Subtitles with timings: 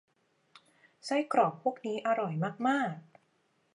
[1.05, 2.33] ไส้กรอกพวกนี้อร่อย
[2.67, 3.05] มาก ๆ